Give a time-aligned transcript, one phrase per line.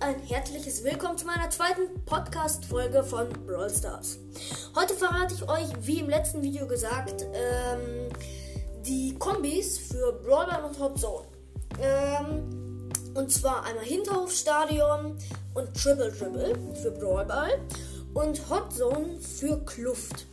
[0.00, 4.18] herzliches Willkommen zu meiner zweiten Podcast-Folge von Brawl Stars.
[4.74, 8.08] Heute verrate ich euch, wie im letzten Video gesagt, ähm,
[8.86, 11.26] die Kombis für Brawler und Hot Zone.
[11.80, 15.18] Ähm, und zwar einmal Hinterhofstadion
[15.54, 17.60] und Triple Dribble für Brawlball
[18.14, 20.26] und Hot Zone für Kluft.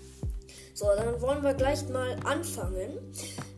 [0.73, 2.97] So, dann wollen wir gleich mal anfangen.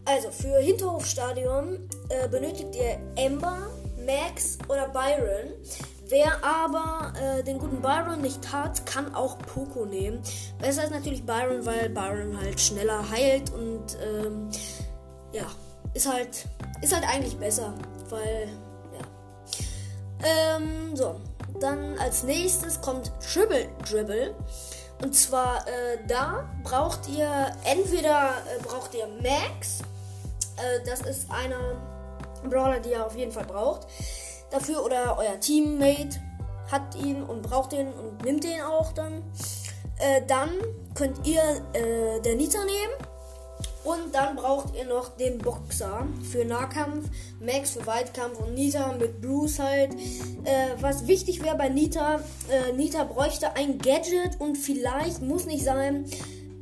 [0.05, 3.67] Also für Hinterhofstadion äh, benötigt ihr Ember,
[4.05, 5.53] Max oder Byron.
[6.11, 10.21] Wer aber äh, den guten Byron nicht hat, kann auch Poco nehmen.
[10.59, 14.49] Besser ist natürlich Byron, weil Byron halt schneller heilt und ähm,
[15.31, 15.45] ja,
[15.93, 16.47] ist halt,
[16.81, 17.73] ist halt eigentlich besser,
[18.09, 18.49] weil
[18.91, 20.57] ja.
[20.57, 21.15] Ähm, so,
[21.61, 24.35] dann als nächstes kommt Dribble Dribble.
[25.01, 29.79] Und zwar äh, da braucht ihr entweder äh, braucht ihr Max,
[30.57, 31.81] äh, das ist einer
[32.49, 33.87] Brawler, die ihr auf jeden Fall braucht.
[34.51, 36.19] Dafür oder euer Teammate
[36.71, 39.23] hat ihn und braucht ihn und nimmt ihn auch dann.
[39.97, 40.49] Äh, dann
[40.93, 41.41] könnt ihr
[41.73, 43.11] äh, der Nita nehmen.
[43.83, 49.21] Und dann braucht ihr noch den Boxer für Nahkampf, Max für Weitkampf und Nita mit
[49.21, 49.93] Bruce halt.
[50.43, 55.63] Äh, was wichtig wäre bei Nita, äh, Nita bräuchte ein Gadget und vielleicht, muss nicht
[55.63, 56.05] sein,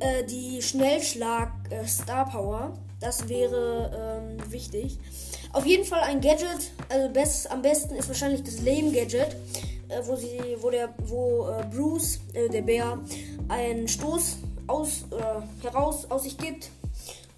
[0.00, 2.72] äh, die Schnellschlag äh, Star Power.
[3.00, 4.98] Das wäre ähm, wichtig.
[5.52, 6.72] Auf jeden Fall ein Gadget.
[6.88, 9.36] Also best, am besten ist wahrscheinlich das Lame Gadget,
[9.88, 12.98] äh, wo sie, wo der, wo äh, Bruce, äh, der Bär,
[13.48, 15.04] einen Stoß aus
[15.62, 16.70] heraus aus sich gibt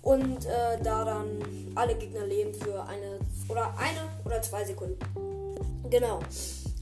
[0.03, 0.47] und
[0.83, 1.39] da dann
[1.75, 3.19] alle Gegner leben für eine
[3.49, 4.99] oder eine oder zwei Sekunden.
[5.89, 6.19] Genau.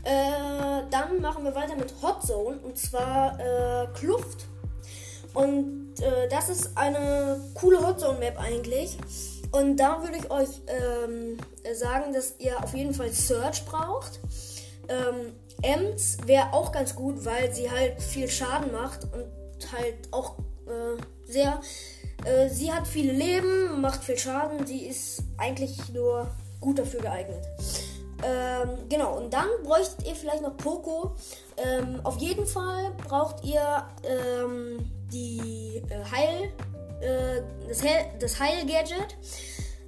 [0.02, 4.46] Äh, dann machen wir weiter mit Hot Zone und zwar äh, Kluft.
[5.34, 8.98] Und äh, das ist eine coole Hot Zone Map eigentlich.
[9.52, 11.36] Und da würde ich euch ähm,
[11.74, 14.20] sagen, dass ihr auf jeden Fall Search braucht.
[14.88, 20.38] Ähm, Ems wäre auch ganz gut, weil sie halt viel Schaden macht und halt auch
[20.66, 21.60] äh, sehr.
[22.24, 24.66] Äh, sie hat viele Leben, macht viel Schaden.
[24.66, 26.30] Sie ist eigentlich nur
[26.60, 27.44] gut dafür geeignet.
[28.22, 31.14] Ähm, genau, und dann bräuchtet ihr vielleicht noch Poco.
[31.56, 36.52] Ähm, auf jeden Fall braucht ihr ähm, die äh, Heil,
[37.00, 39.16] äh, das, Heil, das Heil-Gadget.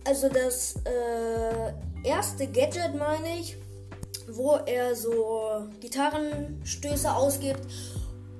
[0.04, 3.56] Also das äh, erste Gadget meine ich,
[4.28, 7.66] wo er so Gitarrenstöße ausgibt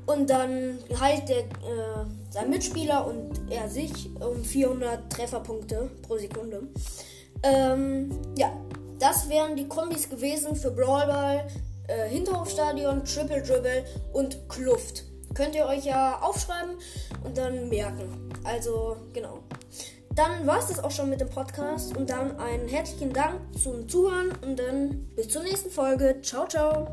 [0.07, 6.63] und dann heilt der, äh, sein Mitspieler und er sich um 400 Trefferpunkte pro Sekunde.
[7.43, 8.53] Ähm, ja,
[9.03, 11.49] das wären die Kombis gewesen für Brawlball,
[11.89, 15.03] äh, Hinterhofstadion, Triple Dribble und Kluft.
[15.35, 16.77] Könnt ihr euch ja aufschreiben
[17.25, 18.31] und dann merken.
[18.45, 19.41] Also, genau.
[20.15, 23.89] Dann war es das auch schon mit dem Podcast und dann einen herzlichen Dank zum
[23.89, 26.21] Zuhören und dann bis zur nächsten Folge.
[26.23, 26.87] Ciao, ciao.